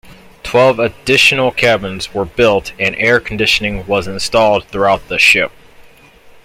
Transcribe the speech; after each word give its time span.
Twelve 0.41 0.79
additional 0.79 1.51
cabins 1.51 2.11
were 2.11 2.25
built, 2.25 2.73
and 2.79 2.95
air 2.95 3.19
conditioning 3.19 3.85
was 3.85 4.07
installed 4.07 4.65
throughout 4.67 5.07
the 5.09 5.19
ship. 5.19 5.51